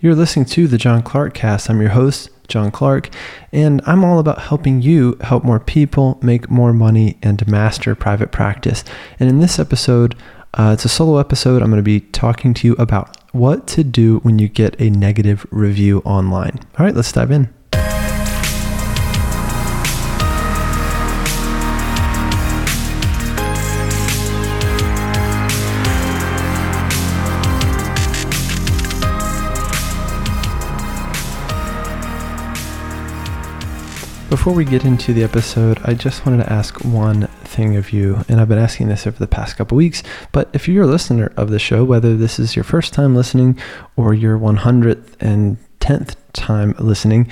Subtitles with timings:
[0.00, 1.68] You're listening to the John Clark Cast.
[1.68, 3.10] I'm your host, John Clark,
[3.52, 8.30] and I'm all about helping you help more people make more money and master private
[8.30, 8.84] practice.
[9.18, 10.14] And in this episode,
[10.54, 11.62] uh, it's a solo episode.
[11.62, 14.88] I'm going to be talking to you about what to do when you get a
[14.88, 16.60] negative review online.
[16.78, 17.52] All right, let's dive in.
[34.30, 38.26] Before we get into the episode, I just wanted to ask one thing of you,
[38.28, 40.02] and I've been asking this over the past couple weeks.
[40.32, 43.58] But if you're a listener of the show, whether this is your first time listening
[43.96, 47.30] or your 100th and 10th time listening,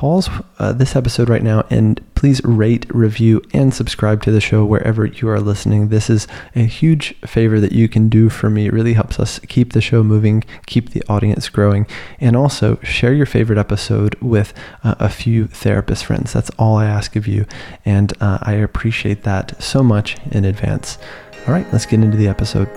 [0.00, 4.64] pause uh, this episode right now and please rate, review, and subscribe to the show
[4.64, 5.88] wherever you are listening.
[5.88, 6.26] This is
[6.56, 8.64] a huge favor that you can do for me.
[8.64, 11.86] It really helps us keep the show moving, keep the audience growing,
[12.18, 14.54] and also share your favorite episode with
[14.84, 16.32] uh, a few therapist friends.
[16.32, 17.44] That's all I ask of you,
[17.84, 20.96] and uh, I appreciate that so much in advance.
[21.46, 22.70] All right, let's get into the episode.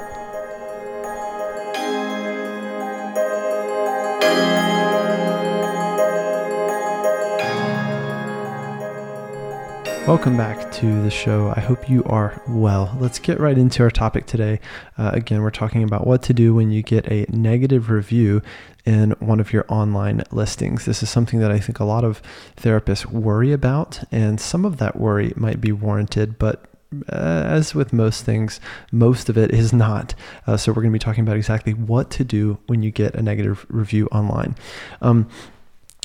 [10.06, 11.54] Welcome back to the show.
[11.56, 12.94] I hope you are well.
[13.00, 14.60] Let's get right into our topic today.
[14.98, 18.42] Uh, again, we're talking about what to do when you get a negative review
[18.86, 20.84] in one of your online listings.
[20.84, 22.22] This is something that I think a lot of
[22.58, 26.66] therapists worry about, and some of that worry might be warranted, but
[27.10, 28.60] uh, as with most things,
[28.92, 30.14] most of it is not.
[30.46, 33.16] Uh, so, we're going to be talking about exactly what to do when you get
[33.16, 34.56] a negative review online.
[35.02, 35.30] Um,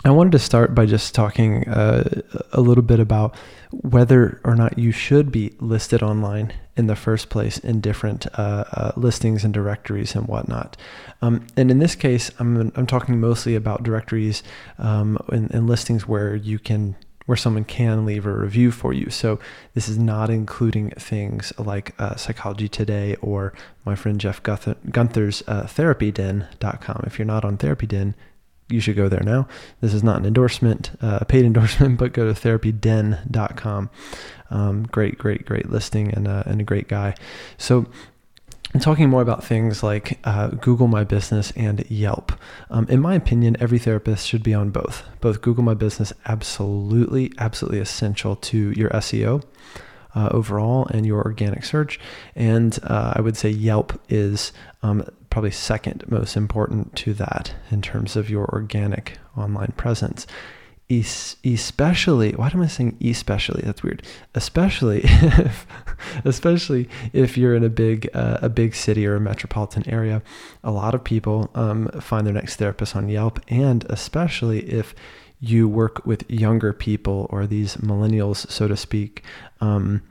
[0.09, 3.37] I wanted to start by just talking uh, a little bit about
[3.71, 8.65] whether or not you should be listed online in the first place in different uh,
[8.73, 10.79] uh, listings and directories and whatnot.
[11.21, 14.43] Um, and in this case, I'm, I'm talking mostly about directories
[14.79, 19.11] um, and, and listings where you can where someone can leave a review for you.
[19.11, 19.39] So
[19.75, 23.53] this is not including things like uh, Psychology Today or
[23.85, 27.05] my friend Jeff Guenther's uh, TherapyDen.com.
[27.07, 28.15] If you're not on TherapyDen,
[28.69, 29.49] you should go there now.
[29.81, 33.91] This is not an endorsement, uh, a paid endorsement, but go to therapyden.com.
[34.51, 37.15] Um, great, great, great listing and, uh, and a great guy.
[37.59, 37.87] So,
[38.75, 42.33] I'm talking more about things like uh, Google My Business and Yelp.
[42.71, 45.05] Um, in my opinion, every therapist should be on both.
[45.23, 49.43] Both Google My Business, absolutely, absolutely essential to your SEO.
[50.15, 52.01] Uh, overall and your organic search.
[52.35, 54.53] And uh, I would say Yelp is
[54.83, 60.27] um, probably second most important to that in terms of your organic online presence.
[60.91, 63.63] especially, why am I saying especially?
[63.63, 64.03] That's weird.
[64.35, 65.67] Especially if,
[66.25, 70.23] especially if you're in a big, uh, a big city or a metropolitan area,
[70.65, 74.95] a lot of people um, find their next therapist on Yelp, and especially if
[75.41, 79.23] you work with younger people or these millennials, so to speak.
[79.61, 80.03] Um,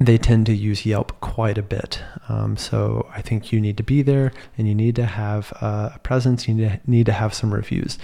[0.00, 2.02] they tend to use Yelp quite a bit.
[2.28, 5.90] Um, so I think you need to be there and you need to have uh,
[5.94, 7.98] a presence, you need to, need to have some reviews.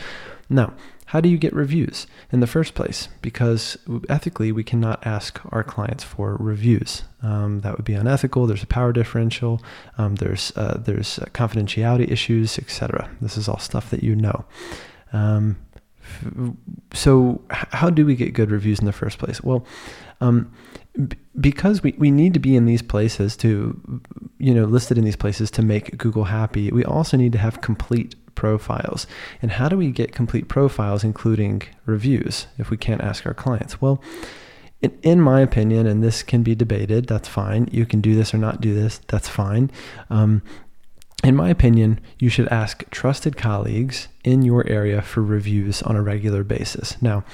[0.49, 0.75] Now,
[1.07, 3.09] how do you get reviews in the first place?
[3.23, 3.79] Because
[4.09, 7.05] ethically, we cannot ask our clients for reviews.
[7.23, 8.47] Um, that would be unethical.
[8.47, 9.63] There's a power differential.
[9.99, 13.11] Um, there's uh, there's confidentiality issues, etc.
[13.21, 14.45] This is all stuff that you know.
[16.95, 19.43] So, how do we get good reviews in the first place?
[19.43, 19.67] Well,
[20.21, 20.53] um,
[21.41, 24.01] because we, we need to be in these places to,
[24.39, 27.61] you know, listed in these places to make Google happy, we also need to have
[27.61, 29.07] complete profiles.
[29.43, 33.81] And how do we get complete profiles, including reviews, if we can't ask our clients?
[33.81, 34.01] Well,
[34.83, 37.69] in, in my opinion, and this can be debated, that's fine.
[37.73, 39.71] You can do this or not do this, that's fine.
[40.11, 40.43] Um,
[41.25, 46.03] in my opinion, you should ask trusted colleagues in your area for reviews on a
[46.03, 47.01] regular basis.
[47.01, 47.25] Now,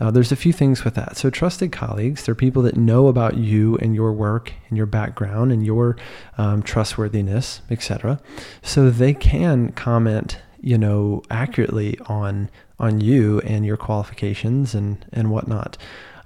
[0.00, 1.16] uh, there's a few things with that.
[1.16, 5.52] So, trusted colleagues, they're people that know about you and your work and your background
[5.52, 5.96] and your
[6.36, 8.20] um, trustworthiness, etc.
[8.62, 12.50] So they can comment, you know, accurately on
[12.80, 15.78] on you and your qualifications and and whatnot,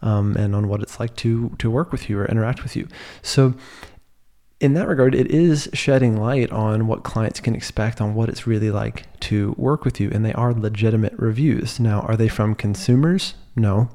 [0.03, 2.89] um, and on what it's like to to work with you or interact with you.
[3.23, 3.55] So
[4.61, 8.47] in that regard, it is shedding light on what clients can expect on what it's
[8.47, 10.11] really like to work with you.
[10.13, 11.79] And they are legitimate reviews.
[11.79, 13.35] Now, are they from consumers?
[13.55, 13.89] No.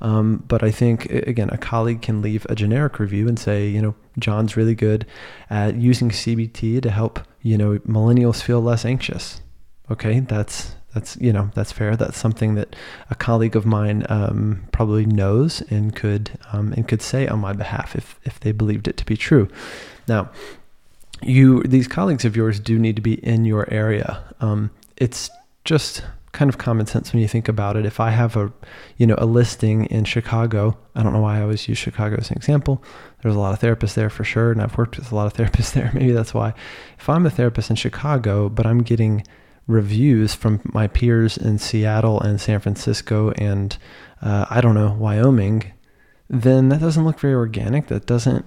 [0.00, 3.82] Um, but I think, again, a colleague can leave a generic review and say, you
[3.82, 5.06] know, John's really good
[5.50, 9.40] at using CBT to help, you know, millennials feel less anxious.
[9.90, 11.94] Okay, that's that's you know that's fair.
[11.94, 12.74] That's something that
[13.10, 17.52] a colleague of mine um, probably knows and could um, and could say on my
[17.52, 19.48] behalf if if they believed it to be true.
[20.08, 20.30] Now,
[21.22, 24.22] you these colleagues of yours do need to be in your area.
[24.40, 25.30] Um, it's
[25.64, 27.86] just kind of common sense when you think about it.
[27.86, 28.52] If I have a,
[28.98, 32.30] you know, a listing in Chicago, I don't know why I always use Chicago as
[32.30, 32.84] an example.
[33.22, 35.32] There's a lot of therapists there for sure, and I've worked with a lot of
[35.38, 35.90] therapists there.
[35.94, 36.52] Maybe that's why.
[36.98, 39.24] If I'm a therapist in Chicago, but I'm getting
[39.66, 43.76] reviews from my peers in Seattle and San Francisco and
[44.22, 45.72] uh, I don't know Wyoming,
[46.28, 47.88] then that doesn't look very organic.
[47.88, 48.44] That doesn't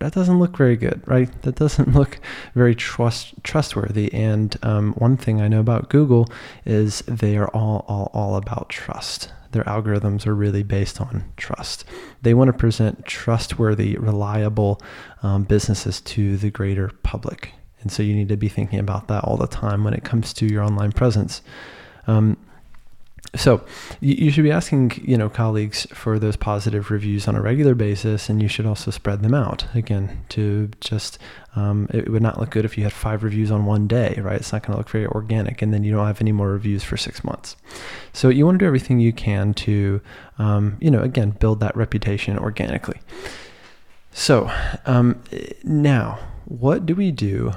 [0.00, 1.30] that doesn't look very good, right?
[1.42, 2.18] That doesn't look
[2.54, 4.12] very trust trustworthy.
[4.12, 6.26] And um, one thing I know about Google
[6.64, 9.32] is they are all all all about trust.
[9.52, 11.84] Their algorithms are really based on trust.
[12.22, 14.80] They want to present trustworthy, reliable
[15.22, 17.52] um, businesses to the greater public.
[17.80, 20.32] And so you need to be thinking about that all the time when it comes
[20.34, 21.42] to your online presence.
[22.06, 22.36] Um,
[23.36, 23.64] so
[24.00, 28.28] you should be asking, you know, colleagues for those positive reviews on a regular basis,
[28.28, 29.66] and you should also spread them out.
[29.74, 31.18] Again, to just
[31.54, 34.40] um, it would not look good if you had five reviews on one day, right?
[34.40, 36.82] It's not going to look very organic, and then you don't have any more reviews
[36.82, 37.56] for six months.
[38.12, 40.00] So you want to do everything you can to,
[40.38, 43.00] um, you know, again, build that reputation organically.
[44.12, 44.50] So
[44.86, 45.22] um,
[45.62, 47.52] now, what do we do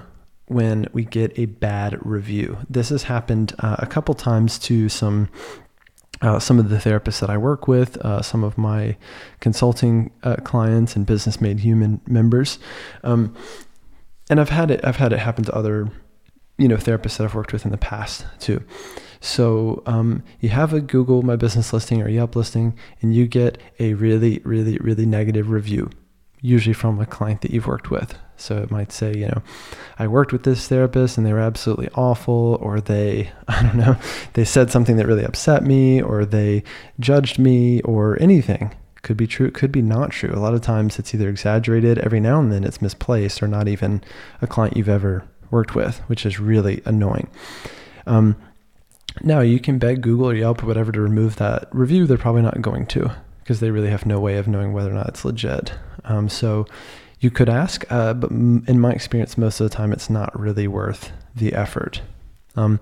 [0.47, 2.57] when we get a bad review.
[2.69, 5.29] This has happened uh, a couple times to some
[6.23, 8.97] uh, some of the therapists that I work with, uh, some of my
[9.41, 12.57] consulting uh, clients and business made human members,
[13.03, 13.35] um,
[14.29, 14.83] and I've had it.
[14.83, 15.89] I've had it happen to other,
[16.57, 18.63] you know, therapists that I've worked with in the past too.
[19.19, 23.57] So um, you have a Google My Business listing or Yelp listing, and you get
[23.79, 25.89] a really, really, really negative review,
[26.43, 28.19] usually from a client that you've worked with.
[28.35, 29.41] So it might say, you know,
[29.97, 33.95] I worked with this therapist and they were absolutely awful, or they, I don't know,
[34.33, 36.63] they said something that really upset me, or they
[36.99, 38.75] judged me, or anything.
[39.03, 40.33] Could be true, could be not true.
[40.33, 43.69] A lot of times it's either exaggerated, every now and then it's misplaced, or not
[43.69, 44.03] even
[44.41, 47.29] a client you've ever worked with, which is really annoying.
[48.05, 48.35] Um,
[49.21, 52.05] now you can beg Google or Yelp or whatever to remove that review.
[52.05, 53.11] They're probably not going to
[53.43, 55.73] because they really have no way of knowing whether or not it's legit.
[56.05, 56.65] Um, so
[57.19, 60.67] you could ask, uh, but in my experience, most of the time, it's not really
[60.67, 62.01] worth the effort.
[62.55, 62.79] Um,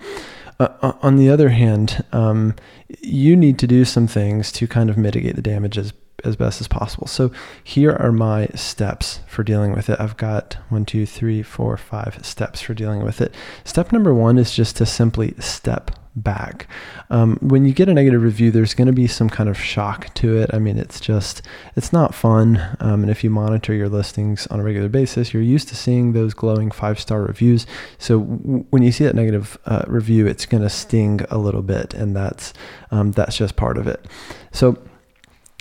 [0.59, 2.55] uh, on the other hand, um,
[3.01, 5.93] you need to do some things to kind of mitigate the damages
[6.23, 7.07] as best as possible.
[7.07, 7.31] So
[7.63, 9.99] here are my steps for dealing with it.
[9.99, 13.33] I've got one, two, three, four, five steps for dealing with it.
[13.63, 16.67] Step number one is just to simply step back.
[17.09, 20.13] Um, when you get a negative review, there's going to be some kind of shock
[20.15, 20.49] to it.
[20.53, 21.41] I mean, it's just,
[21.75, 22.61] it's not fun.
[22.79, 26.13] Um, and if you monitor your listings on a regular basis, you're used to seeing
[26.13, 27.65] those glowing five star reviews.
[27.97, 31.61] So w- when you see that negative uh, review, it's going to sting a little
[31.61, 32.53] bit, and that's
[32.91, 34.05] um, that's just part of it.
[34.51, 34.77] So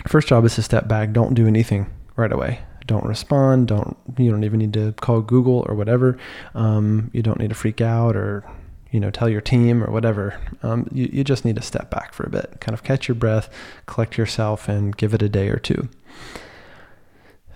[0.07, 1.13] first job is to step back.
[1.13, 5.63] Don't do anything right away don't respond don't you don't even need to call google
[5.69, 6.17] or whatever
[6.55, 8.43] um, you don't need to freak out or
[8.91, 10.39] you know, tell your team or whatever.
[10.63, 13.15] Um, you, you just need to step back for a bit, kind of catch your
[13.15, 13.49] breath,
[13.85, 15.89] collect yourself, and give it a day or two.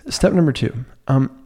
[0.07, 1.45] Step number two, um,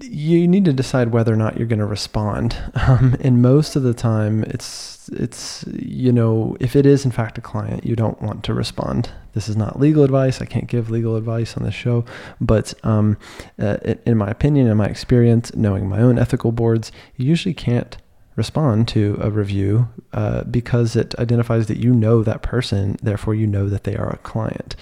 [0.00, 2.56] you need to decide whether or not you're going to respond.
[2.82, 7.38] Um, and most of the time, it's it's you know, if it is in fact
[7.38, 9.10] a client, you don't want to respond.
[9.34, 10.40] This is not legal advice.
[10.40, 12.04] I can't give legal advice on the show,
[12.40, 13.18] but um,
[13.58, 17.96] uh, in my opinion, in my experience, knowing my own ethical boards, you usually can't
[18.36, 23.46] respond to a review uh, because it identifies that you know that person, therefore you
[23.46, 24.74] know that they are a client.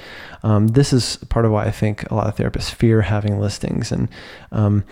[0.42, 3.90] Um, this is part of why I think a lot of therapists fear having listings.
[3.92, 4.08] And
[4.52, 4.84] um,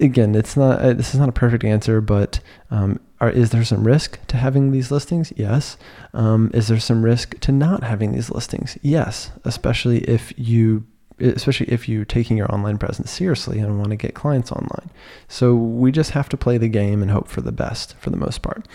[0.00, 3.64] again, it's not uh, this is not a perfect answer, but um, are, is there
[3.64, 5.32] some risk to having these listings?
[5.36, 5.76] Yes.
[6.12, 8.78] Um, is there some risk to not having these listings?
[8.82, 10.86] Yes, especially if you
[11.20, 14.90] especially if you're taking your online presence seriously and want to get clients online.
[15.28, 18.16] So we just have to play the game and hope for the best for the
[18.16, 18.66] most part.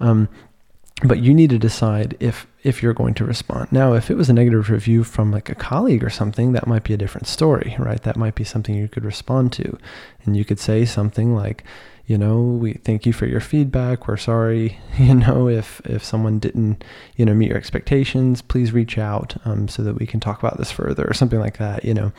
[0.00, 0.28] Um,
[1.04, 3.70] but you need to decide if if you're going to respond.
[3.70, 6.82] Now, if it was a negative review from like a colleague or something, that might
[6.82, 8.02] be a different story, right?
[8.02, 9.78] That might be something you could respond to,
[10.24, 11.62] and you could say something like,
[12.08, 14.08] you know we thank you for your feedback.
[14.08, 16.82] We're sorry you know if if someone didn't
[17.16, 20.56] you know meet your expectations please reach out um, so that we can talk about
[20.56, 22.12] this further or something like that you know.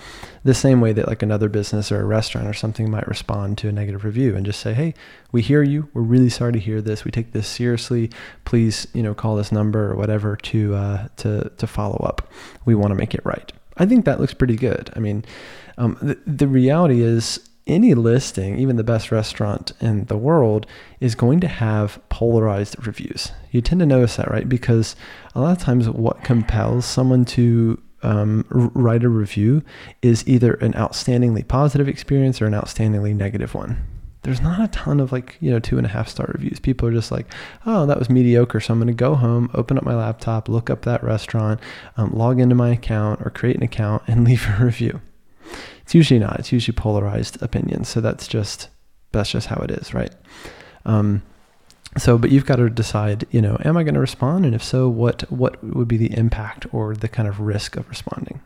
[0.43, 3.67] The same way that like another business or a restaurant or something might respond to
[3.67, 4.93] a negative review and just say hey
[5.31, 5.89] we hear you.
[5.93, 7.03] We're really sorry to hear this.
[7.03, 8.11] We take this seriously.
[8.45, 12.31] Please you know call this number or whatever to uh, to to follow up.
[12.63, 13.51] We want to make it right.
[13.77, 14.91] I think that looks pretty good.
[14.95, 15.25] I mean
[15.79, 20.65] um, the, the reality is any listing, even the best restaurant in the world,
[20.99, 23.31] is going to have polarized reviews.
[23.51, 24.49] You tend to notice that, right?
[24.49, 24.95] Because
[25.35, 29.63] a lot of times, what compels someone to um, write a review
[30.01, 33.85] is either an outstandingly positive experience or an outstandingly negative one.
[34.23, 36.59] there's not a ton of like, you know, two and a half star reviews.
[36.59, 37.25] People are just like,
[37.65, 38.59] oh, that was mediocre.
[38.59, 41.59] So I'm going to go home, open up my laptop, look up that restaurant,
[41.95, 45.01] um, log into my account or create an account and leave a review.
[45.89, 46.37] It's usually not.
[46.37, 47.89] It's usually polarized opinions.
[47.89, 48.69] So that's just,
[49.11, 50.13] that's just how it is, right?
[50.85, 51.23] Um,
[51.97, 54.63] so but you've got to decide you know am i going to respond and if
[54.63, 58.39] so what what would be the impact or the kind of risk of responding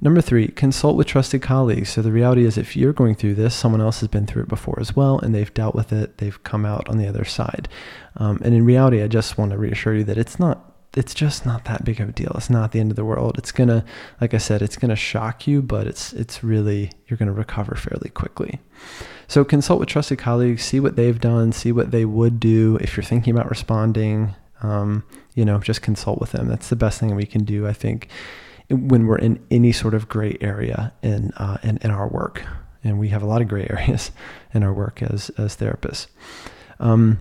[0.00, 3.54] number three consult with trusted colleagues so the reality is if you're going through this
[3.54, 6.42] someone else has been through it before as well and they've dealt with it they've
[6.44, 7.68] come out on the other side
[8.16, 11.44] um, and in reality i just want to reassure you that it's not it's just
[11.44, 12.32] not that big of a deal.
[12.36, 13.36] It's not the end of the world.
[13.38, 13.84] It's gonna,
[14.20, 18.10] like I said, it's gonna shock you, but it's it's really you're gonna recover fairly
[18.10, 18.60] quickly.
[19.28, 22.96] So consult with trusted colleagues, see what they've done, see what they would do if
[22.96, 24.34] you're thinking about responding.
[24.62, 26.48] Um, you know, just consult with them.
[26.48, 28.08] That's the best thing we can do, I think,
[28.70, 32.42] when we're in any sort of gray area in uh, in, in our work,
[32.82, 34.12] and we have a lot of gray areas
[34.54, 36.06] in our work as as therapists.
[36.80, 37.18] Um,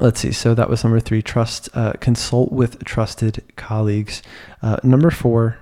[0.00, 0.32] let's see.
[0.32, 1.22] So that was number three.
[1.22, 4.22] Trust, uh, consult with trusted colleagues.
[4.62, 5.58] Uh, number four,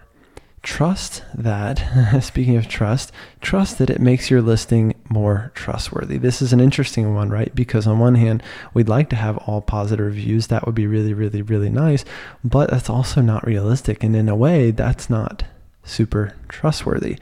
[0.62, 6.18] trust that, speaking of trust, trust that it makes your listing more trustworthy.
[6.18, 7.54] This is an interesting one, right?
[7.54, 8.42] Because on one hand,
[8.74, 10.48] we'd like to have all positive reviews.
[10.48, 12.04] That would be really, really, really nice.
[12.44, 14.04] But that's also not realistic.
[14.04, 15.44] And in a way, that's not
[15.82, 17.18] super trustworthy.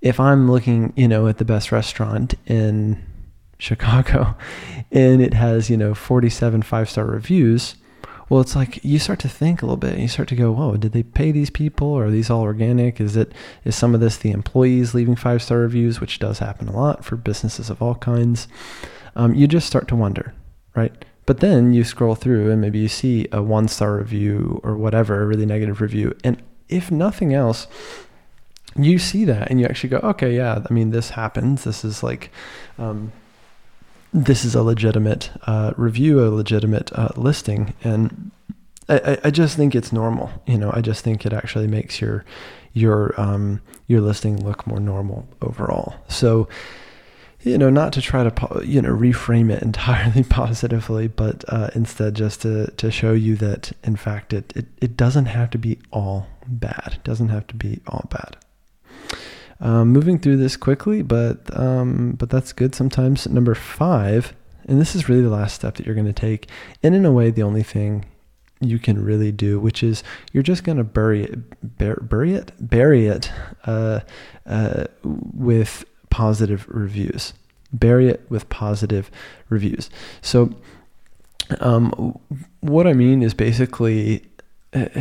[0.00, 3.04] If I'm looking, you know, at the best restaurant in
[3.60, 4.34] Chicago
[4.92, 7.76] and it has, you know, 47 five star reviews,
[8.30, 9.94] well, it's like you start to think a little bit.
[9.94, 11.98] and You start to go, "Whoa, did they pay these people?
[11.98, 13.00] Are these all organic?
[13.00, 13.32] Is it
[13.64, 17.04] is some of this the employees leaving five star reviews, which does happen a lot
[17.04, 18.46] for businesses of all kinds?"
[19.16, 20.32] Um, you just start to wonder,
[20.76, 21.04] right?
[21.26, 25.20] But then you scroll through and maybe you see a one star review or whatever,
[25.20, 27.66] a really negative review, and if nothing else,
[28.76, 31.64] you see that and you actually go, "Okay, yeah, I mean, this happens.
[31.64, 32.30] This is like."
[32.78, 33.10] Um,
[34.12, 38.30] this is a legitimate uh, review, a legitimate uh, listing, and
[38.88, 40.30] I, I, just think it's normal.
[40.46, 42.24] You know, I just think it actually makes your
[42.72, 45.94] your um, your listing look more normal overall.
[46.08, 46.48] So,
[47.42, 52.14] you know, not to try to you know reframe it entirely positively, but uh, instead
[52.14, 55.78] just to to show you that in fact it, it it doesn't have to be
[55.92, 56.94] all bad.
[56.96, 58.36] It doesn't have to be all bad.
[59.62, 63.28] Um, moving through this quickly, but um, but that's good sometimes.
[63.28, 64.34] Number five,
[64.66, 66.48] and this is really the last step that you're going to take,
[66.82, 68.06] and in a way, the only thing
[68.60, 70.02] you can really do, which is
[70.32, 73.30] you're just going to bury it, bur- bury it, bury it
[73.64, 74.00] uh,
[74.46, 77.32] uh, with positive reviews.
[77.72, 79.10] Bury it with positive
[79.48, 79.90] reviews.
[80.22, 80.50] So,
[81.60, 82.18] um,
[82.60, 84.24] what I mean is basically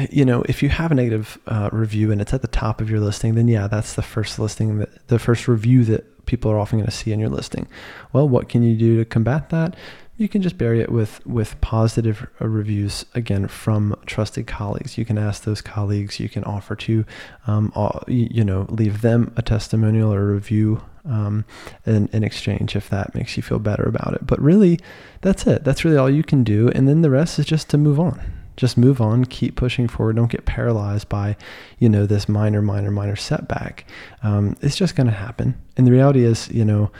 [0.10, 2.90] you know, if you have a negative uh, review and it's at the top of
[2.90, 6.60] your listing, then yeah, that's the first listing that the first review that people are
[6.60, 7.68] often going to see in your listing.
[8.12, 9.76] Well, what can you do to combat that?
[10.18, 14.98] You can just bury it with with positive uh, reviews again from trusted colleagues.
[14.98, 16.20] You can ask those colleagues.
[16.20, 17.06] You can offer to,
[17.46, 17.72] um,
[18.08, 21.46] you know, leave them a testimonial or a review um,
[21.86, 24.26] in, in exchange if that makes you feel better about it.
[24.26, 24.80] But really,
[25.22, 25.64] that's it.
[25.64, 28.39] That's really all you can do, and then the rest is just to move on
[28.60, 30.18] just move on, keep pushing forward.
[30.18, 31.38] Don't get paralyzed by,
[31.78, 33.86] you know, this minor, minor, minor setback.
[34.22, 35.60] Um, it's just going to happen.
[35.78, 36.92] And the reality is, you know,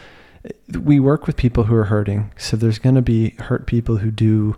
[0.82, 2.32] we work with people who are hurting.
[2.38, 4.56] So there's going to be hurt people who do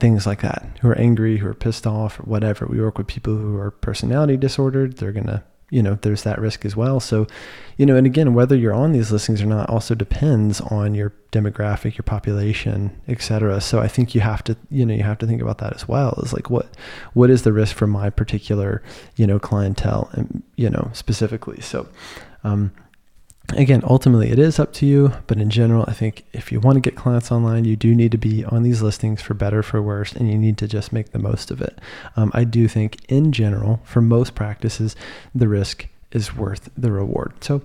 [0.00, 2.66] things like that, who are angry, who are pissed off, or whatever.
[2.66, 4.96] We work with people who are personality disordered.
[4.96, 7.00] They're going to you know there's that risk as well.
[7.00, 7.26] So
[7.76, 11.12] you know and again whether you're on these listings or not also depends on your
[11.30, 15.26] demographic your population etc so i think you have to you know you have to
[15.26, 16.68] think about that as well is like what
[17.12, 18.82] what is the risk for my particular
[19.16, 21.60] you know clientele and you know specifically?
[21.60, 21.86] So
[22.44, 22.72] um
[23.50, 26.76] again, ultimately it is up to you, but in general, I think if you want
[26.76, 29.80] to get clients online, you do need to be on these listings for better, for
[29.80, 31.78] worse, and you need to just make the most of it.
[32.16, 34.96] Um, I do think, in general, for most practices,
[35.34, 37.32] the risk is worth the reward.
[37.42, 37.62] So,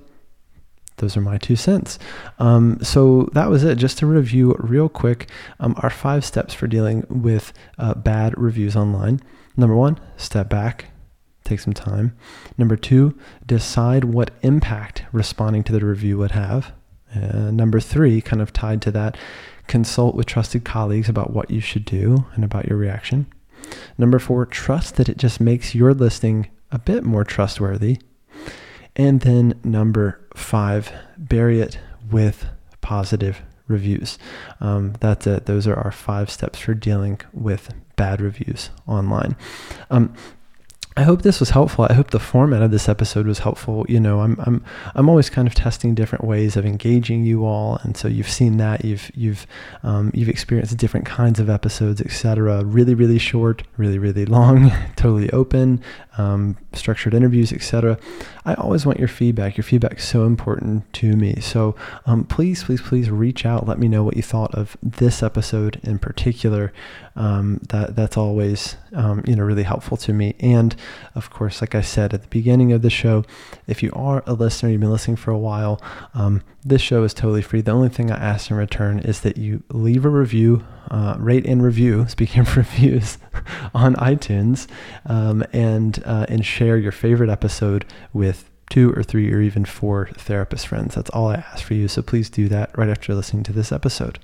[0.98, 1.98] those are my two cents.
[2.38, 3.78] Um, so that was it.
[3.80, 8.76] Just to review real quick, um, our five steps for dealing with uh, bad reviews
[8.76, 9.20] online.
[9.58, 10.91] Number one, step back,
[11.44, 12.16] take some time.
[12.58, 16.74] Number two, decide what impact responding to the review would have.
[17.16, 19.18] Uh, number three, kind of tied to that,
[19.68, 23.28] consult with trusted colleagues about what you should do and about your reaction.
[23.98, 28.00] Number four, trust that it just makes your listing a bit more trustworthy.
[28.96, 31.80] And then number five, bury it
[32.10, 32.46] with
[32.82, 34.18] positive reviews.
[34.60, 35.46] Um, that's it.
[35.46, 39.36] Those are our five steps for dealing with bad reviews online.
[39.90, 40.14] Um,
[41.02, 41.88] I hope this was helpful.
[41.90, 43.88] I hope the format of this episode was helpful.
[43.90, 47.80] You know, I'm I'm I'm always kind of testing different ways of engaging you all,
[47.82, 49.48] and so you've seen that you've you've
[49.82, 52.64] um, you've experienced different kinds of episodes, etc.
[52.64, 55.82] Really, really short, really, really long, totally open,
[56.18, 57.98] um, structured interviews, etc.
[58.46, 59.58] I always want your feedback.
[59.58, 61.40] Your feedback is so important to me.
[61.40, 61.76] So
[62.06, 63.68] um, please, please, please reach out.
[63.68, 66.74] Let me know what you thought of this episode in particular.
[67.16, 70.36] Um, that that's always um, you know really helpful to me.
[70.40, 70.76] And
[71.16, 73.24] of course, like I said at the beginning of the show,
[73.68, 75.82] if you are a listener, you've been listening for a while,
[76.14, 77.62] um, this show is totally free.
[77.62, 81.46] The only thing I ask in return is that you leave a review, uh, rate
[81.46, 82.08] and review.
[82.10, 83.18] Speaking of reviews,
[83.74, 84.68] on iTunes,
[85.06, 90.10] um, and uh, and share your favorite episode with two or three or even four
[90.16, 90.96] therapist friends.
[90.96, 91.88] That's all I ask for you.
[91.88, 94.18] So please do that right after listening to this episode.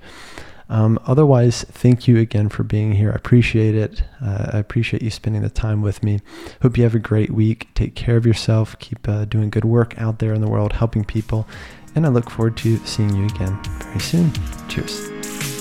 [0.70, 3.10] Um, otherwise, thank you again for being here.
[3.10, 4.02] I appreciate it.
[4.22, 6.20] Uh, I appreciate you spending the time with me.
[6.62, 7.68] Hope you have a great week.
[7.74, 8.78] Take care of yourself.
[8.78, 11.48] Keep uh, doing good work out there in the world, helping people.
[11.98, 14.32] And I look forward to seeing you again very soon.
[14.68, 15.57] Cheers.